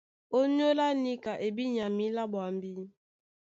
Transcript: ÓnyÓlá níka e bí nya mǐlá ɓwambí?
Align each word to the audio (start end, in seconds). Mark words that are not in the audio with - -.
ÓnyÓlá 0.39 0.87
níka 1.03 1.33
e 1.45 1.47
bí 1.55 1.63
nya 1.73 1.85
mǐlá 1.95 2.23
ɓwambí? 2.31 2.71